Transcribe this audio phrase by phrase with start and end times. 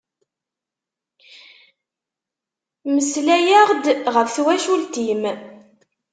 [2.93, 5.23] Melslay-aɣ-d ɣef twacult-im!